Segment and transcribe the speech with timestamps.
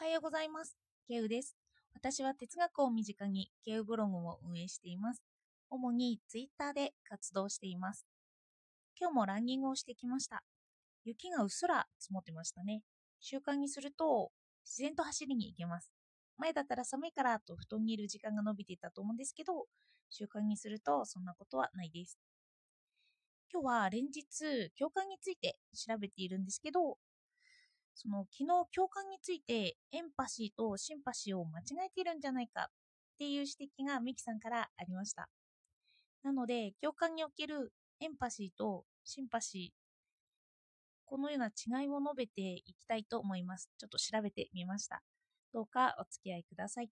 [0.00, 0.78] はようございます。
[1.06, 1.54] ケウです。
[1.92, 5.22] 私は哲学を身近にケウブログを運営しています。
[5.68, 8.06] 主にツイッターで活動しています。
[8.98, 10.42] 今日もランニングをしてきました。
[11.04, 12.80] 雪がうっすら積もってましたね。
[13.20, 14.30] 習慣にすると
[14.64, 15.92] 自然と走りに行けます。
[16.38, 19.66] 前だったら寒いからと布団にいる時間が伸びていたと思うんですけど、
[20.08, 22.18] 習慣にするとそんなことはないです。
[23.52, 26.96] 今日は連日共感について調べているんですけど、
[28.02, 32.66] その昨日共感についてエンパシーとシンパシーを間違えているんじゃないかっ
[33.18, 35.28] ていう指摘がミキさんからありました。
[36.22, 39.80] なので共感におけるエンパシーとシンパシー
[41.04, 43.68] このような違いを述べていきたいと思います。
[43.76, 45.02] ちょっと調べてみました。
[45.52, 46.90] どうかお付き合いください。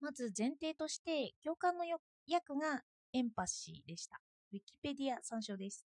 [0.00, 1.84] まず前提として共感の
[2.28, 2.82] 訳が
[3.14, 4.20] エンパシーでした。
[4.52, 5.86] ウィキペディア参照です。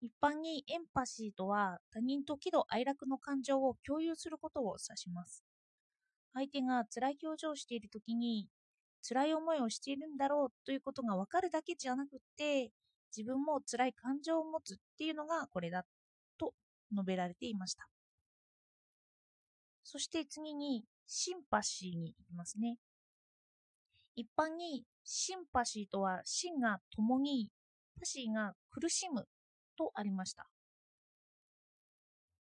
[0.00, 5.42] 一般にエンパシーとは他人と喜怒哀楽の感情を共有することを指します。
[6.34, 8.48] 相手が辛い表情をしているときに
[9.08, 12.72] 辛い思いをしているんだろうということがわかるだけじゃなくて
[13.16, 15.86] 自分も辛い感情を持つっていうのがこれだ
[16.38, 16.52] と
[16.92, 17.88] 述べられていました。
[19.82, 22.76] そして次にシンパシーに行きますね。
[24.16, 27.48] 一般にシンパシーとはシンが共に
[27.98, 29.26] パシーが苦しむ
[29.76, 30.46] とありました。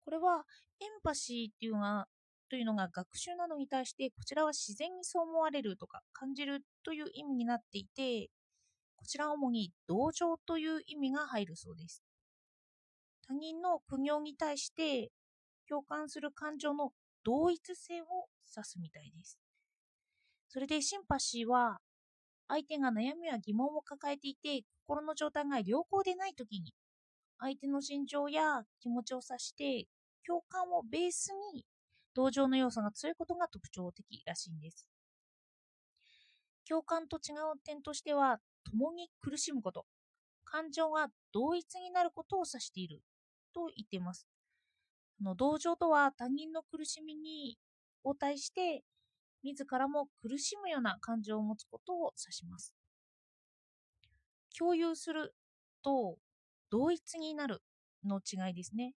[0.05, 0.45] これは
[0.81, 2.07] エンパシーっていうのが
[2.51, 8.29] というのが学習などに対してこちらは自然にそう思われるとか感じるという意味になっていて
[8.97, 12.03] こちらは主に同情という意味が入るそうです。
[13.27, 15.11] 他人の苦行に対して
[15.69, 16.93] 共感する感情の
[17.25, 18.05] 同一性を
[18.55, 19.39] 指すみたいです。
[20.49, 21.79] それでシンパシーは
[22.49, 26.73] 相手が悩みや疑問を抱えていて心の状態が良好でない時に
[27.45, 29.87] 相手の心情や気持ちを指して
[30.27, 31.67] 共感をベースに
[32.15, 34.89] 同情の要素が強いことが特徴的らしいんです。
[36.67, 38.39] 共感と違う点としては
[38.71, 39.85] 共に苦しむこと
[40.47, 43.03] 感情が同一になることを指している
[43.55, 44.27] と言っています。
[45.23, 47.59] の同情とは他人の苦しみに
[48.05, 48.85] 応対して
[49.43, 52.73] 自らも苦しむような感情を持つことを指します。
[54.59, 55.35] 共有する
[55.83, 56.17] と
[56.75, 57.63] 同一になる
[58.05, 58.95] の違いですね。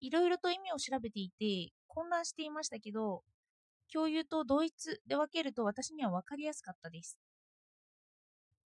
[0.00, 3.24] いろいろと意味を調べていて混乱していましたけど、
[3.92, 7.18] 共有と同一で分けると私には分かりやすかったです。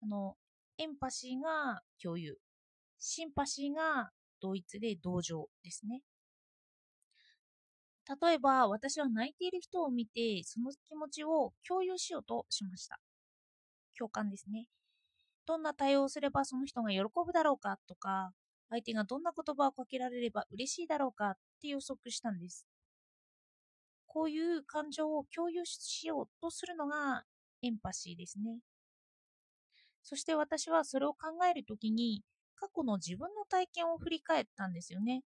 [0.00, 0.38] あの、
[0.78, 2.38] エンパシーが共有、
[2.98, 6.02] シンパシーが同一で同情ですね。
[8.20, 12.98] 例えば、私は泣いている人を見て、その気持ちを共有しようとしました。
[13.98, 14.68] 共感ですね。
[15.46, 18.32] どんな対応をすればその人が喜ぶだろうかとか、
[18.68, 22.66] 相手がどんな言葉をかけられれば嬉しいだろうかって予測したんです。
[24.06, 27.24] こういう感情を共有しようとするのが
[27.62, 28.58] エンパシーですね。
[30.02, 32.22] そして私はそれを考えるときに
[32.54, 35.22] 過去の自分の体験を振り返ったんですよね。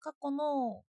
[0.00, 0.82] 過去の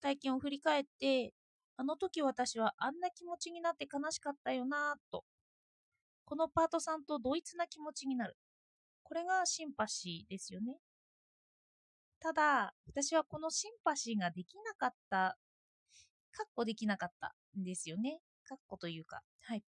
[0.00, 1.32] 体験を振り返って、
[1.76, 5.24] あの時私はあんな気持ちになって悲しかったよなぁと。
[6.26, 8.36] このパートさんと同一な気持ちになる。
[9.04, 10.76] これがシンパシーですよね。
[12.18, 15.38] ただ、私はこのシンパシーができなかった、
[16.32, 18.18] かっこできなかったんですよね。
[18.44, 19.22] かっこというか。
[19.42, 19.62] はい。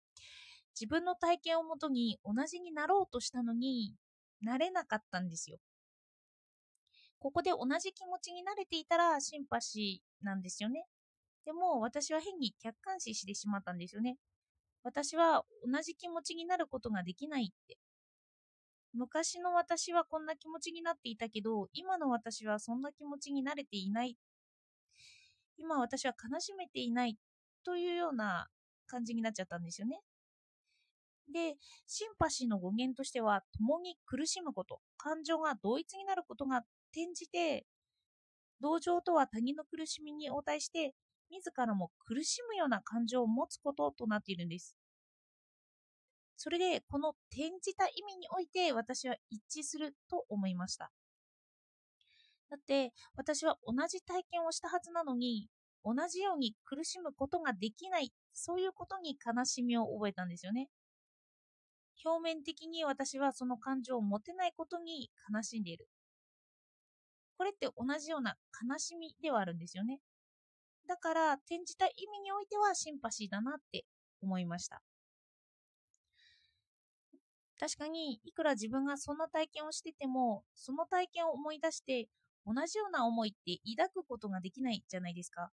[0.79, 3.95] 自分の体験をもとに同じになろうとしたのに
[4.41, 5.59] なれなかったんですよ。
[7.19, 10.85] ここで同じ気持ちになれていたらシンパシーなんですよね。
[11.45, 14.19] でも私は変に客観視してしまったんですよね。
[14.85, 17.79] 私は同じ気持ちになることができないって。
[18.93, 24.17] 昔の私はこんな気持ちになっていたけど、今の私はそんな気持ちになれていない。
[25.57, 27.19] 今私は悲しめていない
[27.65, 28.49] というような
[28.87, 30.01] 感じになっちゃったんですよね。
[31.33, 31.57] で、
[31.87, 36.59] シンパシーの語源としては、共に苦しむこと、感情が同一になることが
[36.93, 37.67] 転じて、
[38.61, 40.95] 同情とは他人の苦しみに応対して、
[41.35, 44.77] 自らも苦しむような感情を持つこととなっているんです。
[46.37, 50.91] それで、この転じた意味において私は一致すると思いました。
[52.51, 55.49] だって、私は同じ体験をしたはずなのに、
[55.85, 60.69] 同じように苦しむことができない、そういうことに悲しみを覚えたんですよね。
[62.05, 65.89] 表面的に私はその感情を持てないことに悲しんでいる。
[67.37, 68.37] これって同じような
[68.69, 70.01] 悲しみではあるんですよね。
[70.87, 73.85] だから転じた意味においてはシンパシーだなって
[74.23, 74.83] 思いました。
[77.59, 82.09] 確かにいくら自分がそんな体験をしててもその体験を思い出して
[82.45, 85.51] 同じような思いって抱くことができないじゃないですか。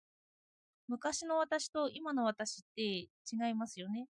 [0.88, 3.08] 昔の私と今の私って違
[3.52, 4.08] いますよね。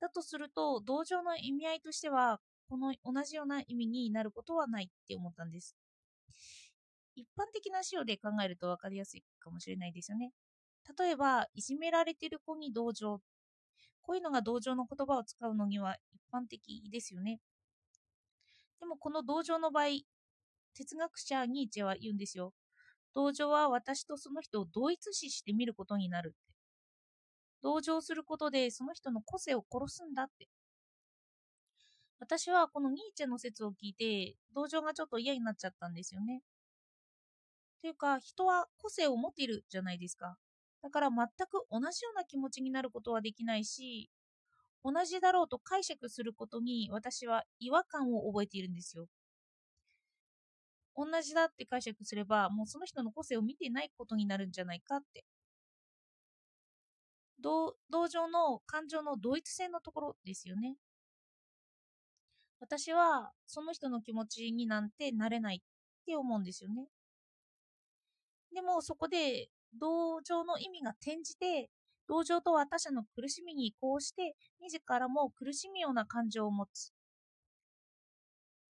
[0.00, 5.74] だとすると、同情の意味合いとしては、この同じような意味になることはないって思ったんです。
[7.14, 10.32] 一般的な仕様で考えると分かりやすいかもしれないですよね。
[10.98, 13.20] 例えば、いじめられてる子に同情。
[14.02, 17.40] こういうのが同情の言葉を使うのには一般的ですよね。
[18.80, 19.86] でもこの同情の場合、
[20.74, 22.52] 哲学者ニーチェは言うんですよ。
[23.14, 26.54] 同情は私とその人を同一視して見ることになるって。
[27.62, 30.48] 同情することでその人の個性を殺すんだって。
[32.18, 36.42] 私はこのニーチェの説を聞いて、同情がちょっと嫌になっちゃったんですよね。
[37.84, 40.38] というか、人は個性を持っているじゃないですか。
[40.80, 44.10] だから全く同じような気持ちになることはできないし、
[44.82, 49.06] 同じだろうと解釈することに私は違和感を覚えているんですよ。
[50.96, 55.26] 同じだって解釈すれば、もうその人の個性を見てないことになるんじゃないかって。
[57.42, 57.74] 同
[58.08, 60.76] 情の感情の同一性のところですよね。
[62.60, 66.88] 私はその人の気持ちになんてなれないって思うんですよね。
[68.54, 69.48] でもそこで
[69.78, 71.70] 同情の意味が転じて、
[72.08, 76.92] 同情とは他者の苦しみに移行して、自らも苦しむような感情を持つ。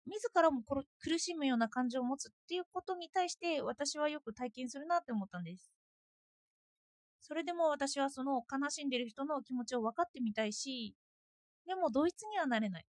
[0.06, 0.62] 自らも
[1.00, 5.72] 苦しむような感情を持つっていうことに対して私はよく体験するなって思ったんです。
[7.20, 10.94] それでも私はその悲しんでる人の気持ちを分かってみたいし、
[11.66, 12.84] でもドイツにはなれない。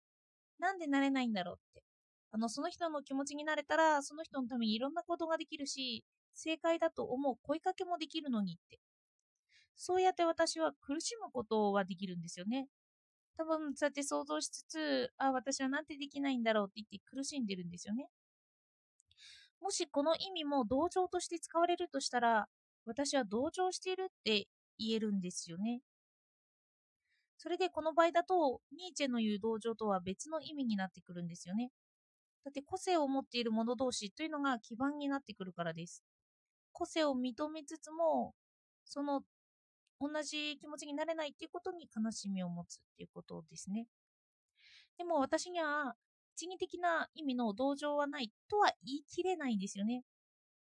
[0.59, 1.83] なんでなれないんだろうって。
[2.31, 6.03] あの、その人の気持ちになれたら、その人のためにいろんなことができるし、
[6.35, 8.79] 正解だと思う声かけもできるのにって。
[9.75, 12.67] そうやって私は苦しむことはできるんですよね。
[13.37, 18.09] 多分、そうやって想像しつつ、あ、私はなんてできないんだろうって言って苦しんでるんですよね。
[19.61, 22.47] もしこの意味も同情として使われるとしたら、
[22.85, 24.47] 私は同情しているって
[24.77, 25.81] 言えるんですよね。
[27.37, 31.71] それでこの場合だと、ニーチェの言う同情とは別の意味になってくるんですよね。
[32.43, 36.03] だって個性を持っている者同士というのが基盤になってくるからです。
[36.75, 38.35] 個性を認めつつも、
[38.83, 39.21] その
[40.01, 43.87] 同じ気持ちになれないっていうことに悲しみを持つっていうことですね。
[44.97, 45.95] でも私には
[46.35, 50.03] 一義的な意味の同情はないとは言い切れないんですよね。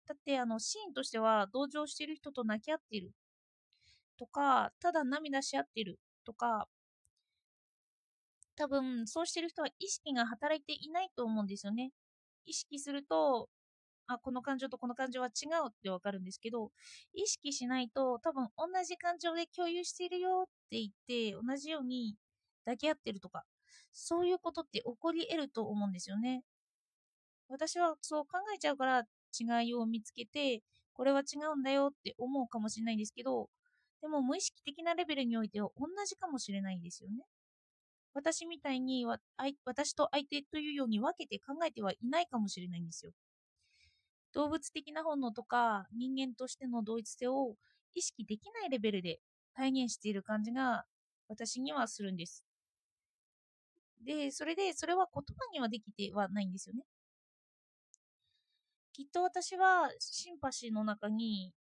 [0.07, 3.11] だってあのシーンとしては同情している人と泣き合っている
[4.17, 6.67] とか、ただ涙し合っているとか、
[8.55, 11.91] 多分そうしてる人は意識が働いていないと思うんですよね。
[12.45, 13.49] 意識すると、
[14.07, 16.71] あ、この感情とこの感情は違うってわかるんですけど、
[17.13, 22.15] 意識しないと多分同じ感情で共有しているよって言って、同じように
[22.65, 23.43] 抱き合ってるとか、
[23.93, 26.43] そういうことって起こり得ると思うんですよね。
[27.47, 29.03] 私はそう考えちゃうから
[29.39, 30.61] 違いを見つけて、
[30.93, 33.49] これは違うんだよって思うかもしれないんですけど、
[34.01, 37.23] でも無意識的なレベルにおいては同じかもしれないんですよね。
[38.13, 39.05] 私みたいに
[39.65, 43.11] 私と相手というように分けて考えてはいないかもしれないんですよ。
[44.35, 47.55] 動物的な本能とか人間としての同一性を
[47.95, 49.19] 意識できないレベルで
[49.55, 50.85] 体現している感じが
[51.29, 52.45] 私にはするんです。
[54.03, 56.83] で、それで、それは言葉にはできてはないんですよね。
[58.93, 61.53] きっと私はシンパシーの中に、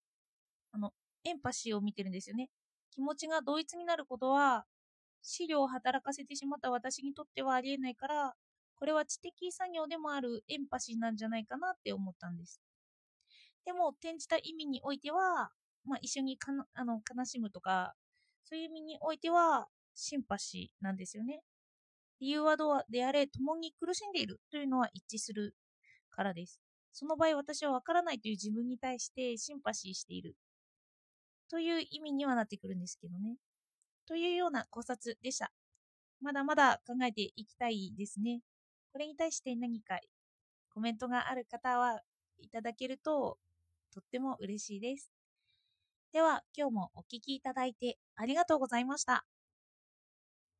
[0.71, 0.93] あの、
[1.23, 2.49] エンパシーを見てるんですよね。
[2.91, 4.65] 気持ちが同一になることは、
[5.21, 8.35] 資料を働かせてしまった私にとってはありえないから、
[8.75, 12.61] これは知的作業でもあるエンパシーなんじゃないかなって思ったんです。
[13.65, 15.51] でも、転じた意味においては、
[15.85, 17.93] まあ、一緒にかあの悲しむとか、
[18.43, 21.41] そういう意味においては、シンパシーなんですよね。
[22.19, 25.55] 理由はどうであれ、共に苦しんでいるというのは一致する
[26.11, 26.59] からです。
[26.91, 30.35] その場合、私はわからないという自分に対してシンパシーしている
[31.49, 33.37] という意味にはなってくるんですけどね。
[34.07, 35.51] というような考察でした。
[36.21, 38.41] まだまだ考えていきたいですね。
[38.91, 39.99] これに対して何か
[40.73, 42.01] コメントがある方は
[42.37, 43.37] いただけると
[43.93, 45.11] とっても嬉しいです。
[46.13, 49.25] では今日もお聴きいただいてありがとうございました。